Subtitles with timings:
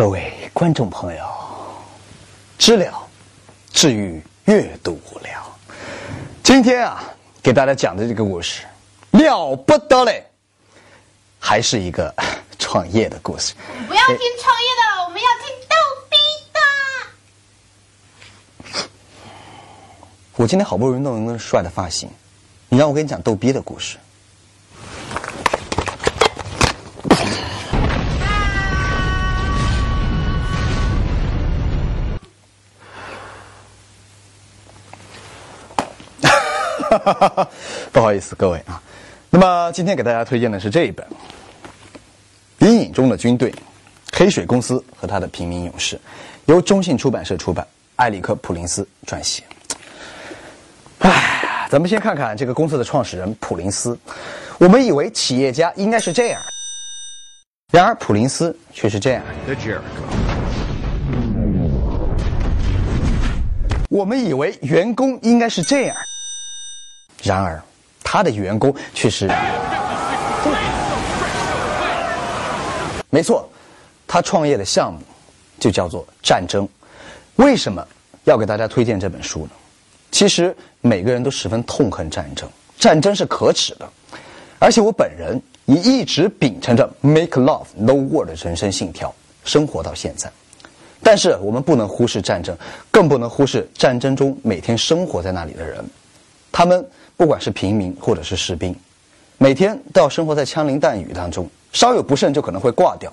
[0.00, 1.22] 各位观众朋友，
[2.56, 3.06] 知了
[3.70, 5.44] 治愈阅读无聊。
[6.42, 7.04] 今天啊，
[7.42, 8.64] 给大家讲的这个故事
[9.10, 10.24] 了不得嘞，
[11.38, 12.14] 还是一个
[12.58, 13.52] 创业的故事。
[13.88, 15.76] 不要听创业的，我们要听逗
[16.08, 16.16] 逼
[18.64, 18.80] 的。
[20.36, 22.08] 我今天好不容易弄一个帅的发型，
[22.70, 23.98] 你让我给你讲逗逼的故事。
[37.92, 38.80] 不好意思，各位啊。
[39.30, 41.06] 那么今天给大家推荐的是这一本
[42.66, 43.54] 《阴影中的军队：
[44.12, 45.96] 黑水公司和他的平民勇士》，
[46.46, 49.44] 由中信出版社出版，埃里克·普林斯撰写。
[50.98, 53.98] 哎，咱们先看看这个公司的创始人普林斯。
[54.58, 56.42] 我们以为企业家应该是这样，
[57.72, 59.22] 然而普林斯却是这样。
[63.88, 65.96] 我们以为员工应该是这样。
[67.30, 67.62] 然而，
[68.02, 69.30] 他的员工却是
[73.08, 73.48] 没错，
[74.04, 74.98] 他创业的项目
[75.60, 76.68] 就叫做战争。
[77.36, 77.86] 为什么
[78.24, 79.50] 要给大家推荐这本书呢？
[80.10, 83.88] 其实每个人都十分痛恨战争，战争是可耻的。
[84.58, 90.28] 而且我本人也一直秉承着 “make love no war” 的人生信条生活到现在。
[91.00, 92.58] 但是我们不能忽视战争，
[92.90, 95.88] 更不能忽视战争中每天生活在那里的人，
[96.50, 96.84] 他们。
[97.20, 98.74] 不管是平民或者是士兵，
[99.36, 103.12] 每天都要生活在枪林弹雨当中，稍有不慎就可能会挂掉。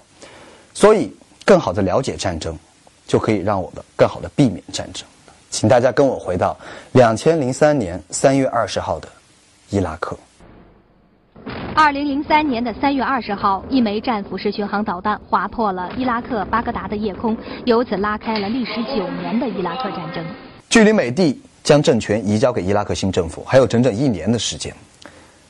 [0.73, 2.57] 所以，更好的了解战争，
[3.05, 5.05] 就可以让我们更好的避免战争。
[5.49, 6.57] 请大家跟我回到
[6.93, 9.09] 两千零三年三月二十号的
[9.71, 10.17] 伊拉克。
[11.75, 20.25] 二零零三年的三月二十号，一枚战斧式巡航导弹划破了伊拉克巴格达的夜空，由此拉开了历时九年的伊拉克战争。
[20.69, 21.41] 距离美帝。
[21.67, 24.73] 将政权移交给伊拉克新政府还有整整一年的时间，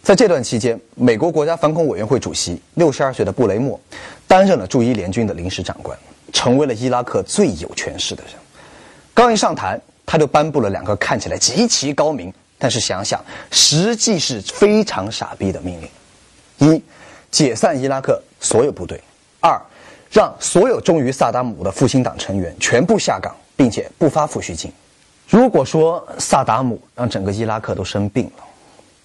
[0.01, 3.79] 在这段期间，美国国家反恐委员会主席六十二岁的布雷默
[4.27, 5.95] 担任了驻伊联军的临时长官，
[6.33, 8.33] 成为了伊拉克最有权势的人。
[9.13, 16.83] 刚一上台，他就颁布了两个看起来极其高明，但是想想实际是非常傻逼的命令：一、
[17.29, 18.97] 解散伊拉克所有部队；
[19.39, 19.55] 二、
[20.11, 24.73] 让所有忠于萨达姆的复兴党成员全部下岗，并且不发抚恤金。
[25.27, 28.43] 如果说萨达姆让整个伊拉克都生病了，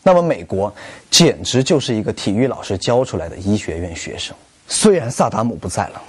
[0.04, 0.72] 那么美国
[1.10, 4.32] 简直就是一个体育老师教出来的医学院学生。
[4.68, 6.00] 虽然萨达姆不在了，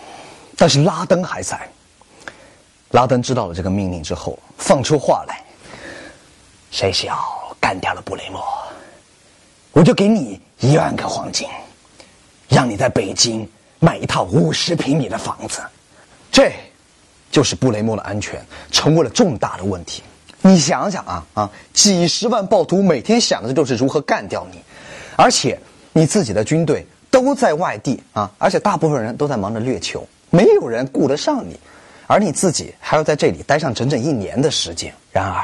[0.56, 1.60] 但是拉登还在。
[2.92, 5.44] 拉登知道了这个命令之后，放出话来
[6.70, 7.18] ：“谁要
[7.60, 8.40] 干掉了布雷默，
[9.72, 11.48] 我就给你一万个黄金，
[12.48, 15.60] 让你在北京买一套五十平米的房子。”
[16.32, 16.52] 这。
[17.34, 18.40] 就是布雷默的安全
[18.72, 20.04] 成为了重大的问题。
[20.44, 24.60] 你想想啊啊，几十万暴徒每天想的就是如何干掉你，
[25.16, 25.60] 而且
[25.94, 31.60] 你自己的军队都在外地啊，而且大部分人都在忙着掠球，没有人顾得上你，
[32.06, 34.94] 而你自己还要在这里待上整整一年的时间。
[35.12, 35.44] 然而，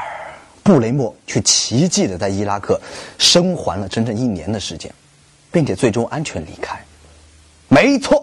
[0.62, 2.80] 布雷默却奇迹的在伊拉克
[3.18, 4.94] 生还了整整一年的时间，
[5.50, 6.78] 并且最终安全离开。
[7.66, 8.19] 没错。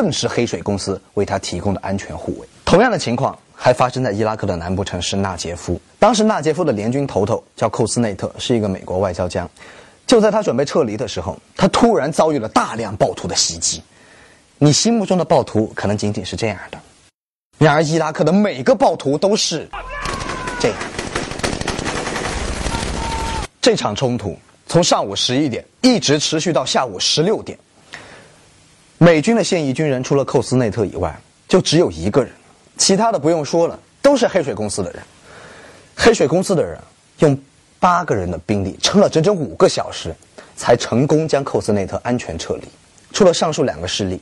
[0.00, 2.46] 正是黑水公司为他提供的安全护卫。
[2.64, 5.80] 同样的情况还发生在伊拉克的南部城市纳杰夫。
[5.98, 9.48] 当时纳杰夫的联军头头叫寇斯内特，是一个美国外交家。
[10.06, 13.82] 就在他准备撤离的时候，他突然遭遇了大量暴徒的袭击。
[14.58, 16.78] 你心目中的暴徒可能仅仅是这样的，
[17.58, 19.68] 然而伊拉克的每个暴徒都是
[20.60, 20.78] 这样。
[23.60, 24.38] 这场冲突
[24.68, 27.58] 从上午十一点一直持续到下午十六点。
[28.98, 31.16] 美军的现役军人除了寇斯内特以外，
[31.46, 32.32] 就只有一个人，
[32.76, 35.00] 其他的不用说了，都是黑水公司的人。
[35.96, 36.76] 黑水公司的人
[37.20, 37.38] 用
[37.78, 40.12] 八个人的兵力撑了整整五个小时，
[40.56, 42.62] 才成功将寇斯内特安全撤离。
[43.12, 44.20] 除了上述两个事例，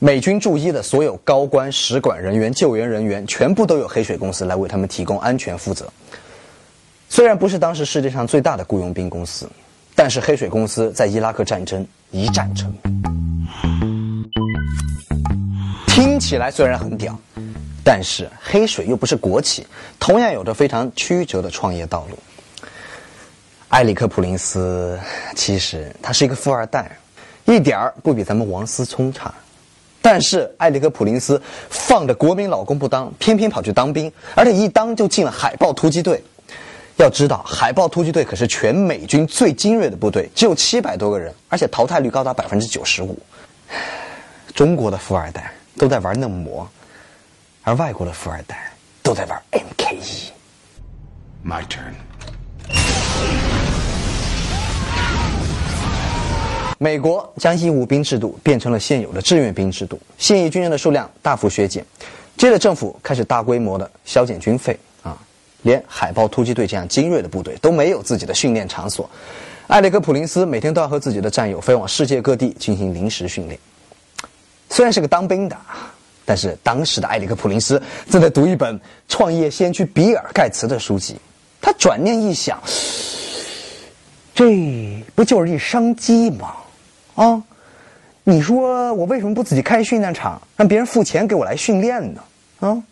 [0.00, 5.88] 美军驻伊的所有高官、使馆人员、救援人员，全部都有黑水公司来为他们提供安全负责。
[7.08, 9.48] 虽然不是当时世界上最大的雇佣兵公司，
[9.94, 13.48] 但是黑水公司在伊拉克战争一战成名。
[16.00, 17.14] 听起来虽然很屌，
[17.84, 19.66] 但是黑水又不是国企，
[19.98, 22.18] 同样有着非常曲折的创业道路。
[23.68, 24.98] 埃里克·普林斯
[25.36, 26.96] 其实他是一个富二代，
[27.44, 29.30] 一点儿不比咱们王思聪差。
[30.00, 36.24] 但是埃里克·普林斯放着国民老公不当，偏偏跑去当兵，而且一当就进了海豹突击队。
[36.96, 43.18] 要知道，海豹突击队可是全美军最精锐的部队，只有七百多个人，而且淘汰率高达百分之九十五。
[44.54, 45.52] 中国的富二代。
[45.80, 46.68] 都在玩嫩模，
[47.62, 48.70] 而外国的富二代
[49.02, 50.28] 都在玩 MKE。
[51.42, 51.94] My turn.
[56.76, 61.82] 美国将义务兵制度变成了现有的志愿兵制度，现役军人的数量大幅削减。
[62.36, 65.16] 接着，政府开始大规模的削减军费啊，
[65.62, 69.08] 连海豹突击队这样精锐的部队都没有自己的训练场所。
[69.66, 73.58] 艾里克·普林斯每天都要和自己的战友飞往世界各地进行临时训练。
[74.70, 75.56] 虽然是个当兵的，
[76.24, 81.16] 但是当时的埃里克·普林斯正在读一本创业先驱比尔·盖茨的书籍。
[81.60, 82.58] 他转念一想，
[84.34, 86.54] 这不就是一商机吗？
[87.16, 87.42] 啊，
[88.24, 92.22] 你说我为什么不自己开训练场，让别人付钱给我来训练呢？
[92.60, 92.82] 啊，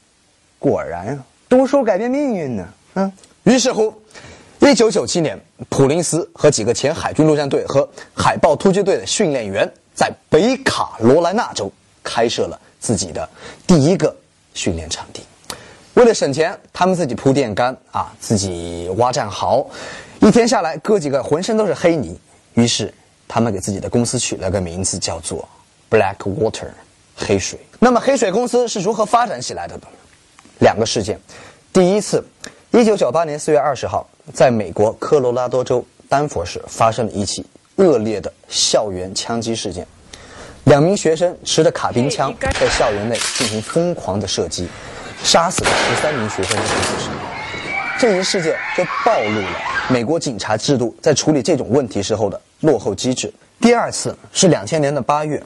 [0.58, 2.68] 果然啊，读书改变命运呢。
[2.94, 3.10] 啊，
[3.44, 3.94] 于是乎，
[4.58, 5.38] 一九九七年，
[5.68, 11.72] 普林斯和几个前海军陆战队和海豹突击队的训练员在北卡罗来纳州
[12.04, 13.28] 开设了自己的
[13.66, 14.14] 第一个
[14.54, 15.20] 训练场地。
[15.94, 19.68] 为了省钱，他们自己铺电杆啊，自己挖战壕，
[20.20, 22.16] 一天下来，哥几个浑身都是黑泥。
[22.54, 22.94] 于是。
[23.30, 25.46] 他们给自己的公司取了个名字，叫做
[25.90, 26.70] Blackwater，
[27.14, 27.60] 黑水。
[27.78, 29.82] 那么黑水公司是如何发展起来的呢？
[30.60, 31.20] 两个事件。
[31.70, 32.24] 第一次，
[32.70, 37.44] 一九九八年四月二十号，在美国科罗拉多州丹佛市发生了一起
[37.78, 39.86] 恶劣的校园枪击事件，
[40.64, 44.68] 两名学生持着卡宾枪在校园内进行疯狂的射击，
[45.24, 47.12] 杀死了十三名学生的学生。
[47.98, 49.58] 这一事件就暴露了
[49.88, 53.32] 美国警察制度在处理这种问题时候的落后机制。
[53.60, 55.42] 第二次是两千年的八月，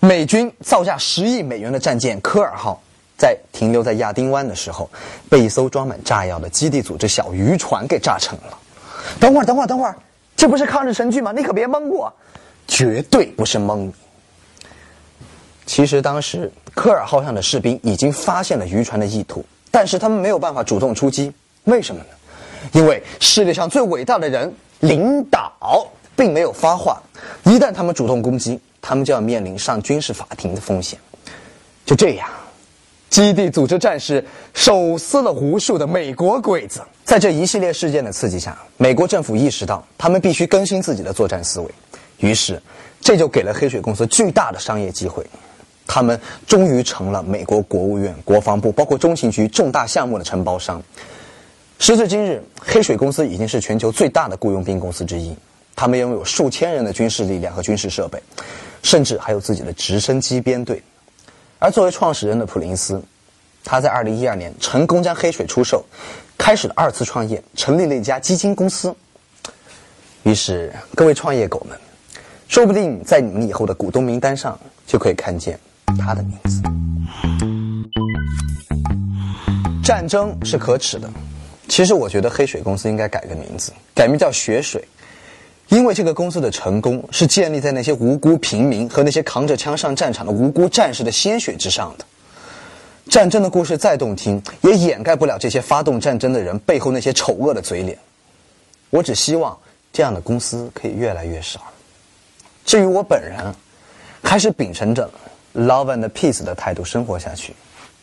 [0.00, 2.80] 美军造价十亿美元的战舰科尔号
[3.16, 4.90] 在停留在亚丁湾的时候，
[5.28, 8.58] 被一艘装满炸药的基地组织小渔船给炸沉了。
[9.20, 9.96] 等会儿，等会儿，等会儿，
[10.40, 11.32] 这不是抗日神剧吗？
[11.36, 12.10] 你可别蒙我，
[12.66, 13.92] 绝对不是蒙你。
[15.66, 21.30] 其实当时科尔号上的士兵已经发现了渔船的意图，但是他们没有办法主动出击。
[21.64, 22.06] 为什么呢？
[22.72, 26.98] 因为世界上最伟大的人领导并没有发话，
[27.44, 30.98] 一旦他们主动攻击，他们就要面临上军事法庭的风险。
[31.84, 32.26] 就这样，
[33.10, 34.24] 基地组织战士
[34.54, 36.80] 手撕了无数的美国鬼子。
[37.04, 41.68] 在这一系列事件的刺激下，美国政府意识到他们必须更新自己的作战思维，
[42.18, 42.62] 于是
[43.00, 45.26] 这就给了黑水公司巨大的商业机会。
[45.88, 50.80] 他们终于成了美国国务院、国防部，包括中情局重大项目的承包商。
[51.80, 55.34] 时至今日，黑水公司已经是全球最大的雇佣兵公司之一。
[55.74, 58.22] 他们拥有数千人的军事力量和军事设备，
[58.84, 60.80] 甚至还有自己的直升机编队。
[61.60, 63.00] 而作为创始人的普林斯，
[63.62, 65.84] 他在2012年成功将黑水出售，
[66.38, 68.96] 开始了二次创业，成立了一家基金公司。
[70.22, 71.78] 于是，各位创业狗们，
[72.48, 75.60] 说不定在你们以后的股东名单上就可以看见
[75.98, 76.62] 他的名字。
[79.84, 81.10] 战争是可耻的。
[81.68, 84.82] 其实我觉得黑水公司应该改个名字，改名叫血水，
[85.70, 92.04] 因为这个公司的成功是建立在那些无辜平民和那些扛着枪上战场的无辜战士的鲜血之上的。
[93.08, 97.96] 战争的故事再动听，也掩盖不了这些发动战争的人背后那些丑恶的嘴脸。
[98.90, 99.56] 我只希望
[99.92, 101.60] 这样的公司可以越来越少。
[102.64, 103.54] 至于我本人，
[104.22, 105.08] 还是秉承着
[105.54, 107.54] love and peace 的态度生活下去，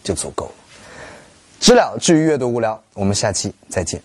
[0.04, 0.52] 就足够了。
[1.60, 4.02] 知了至于阅读无聊，我们下期再见。